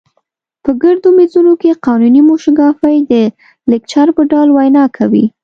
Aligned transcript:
په 0.63 0.71
ګردو 0.81 1.07
میزونو 1.17 1.53
کې 1.61 1.79
قانوني 1.85 2.21
موشګافۍ 2.27 2.97
د 3.11 3.13
لیکچر 3.71 4.07
په 4.17 4.21
ډول 4.31 4.49
وینا 4.57 4.83
کوي. 4.97 5.25